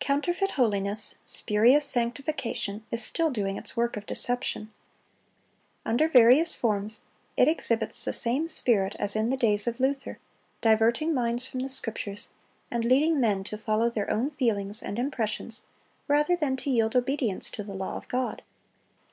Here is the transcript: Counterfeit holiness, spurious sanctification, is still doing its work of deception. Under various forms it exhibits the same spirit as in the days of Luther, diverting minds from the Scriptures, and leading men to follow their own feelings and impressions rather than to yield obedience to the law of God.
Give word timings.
Counterfeit 0.00 0.50
holiness, 0.58 1.14
spurious 1.24 1.84
sanctification, 1.84 2.84
is 2.90 3.04
still 3.04 3.30
doing 3.30 3.56
its 3.56 3.76
work 3.76 3.96
of 3.96 4.04
deception. 4.04 4.72
Under 5.86 6.08
various 6.08 6.56
forms 6.56 7.02
it 7.36 7.46
exhibits 7.46 8.02
the 8.04 8.12
same 8.12 8.48
spirit 8.48 8.96
as 8.98 9.14
in 9.14 9.30
the 9.30 9.36
days 9.36 9.68
of 9.68 9.78
Luther, 9.78 10.18
diverting 10.60 11.14
minds 11.14 11.46
from 11.46 11.60
the 11.60 11.68
Scriptures, 11.68 12.30
and 12.68 12.84
leading 12.84 13.20
men 13.20 13.44
to 13.44 13.56
follow 13.56 13.88
their 13.88 14.10
own 14.10 14.30
feelings 14.32 14.82
and 14.82 14.98
impressions 14.98 15.62
rather 16.08 16.34
than 16.34 16.56
to 16.56 16.68
yield 16.68 16.96
obedience 16.96 17.48
to 17.50 17.62
the 17.62 17.74
law 17.76 17.94
of 17.96 18.08
God. 18.08 18.42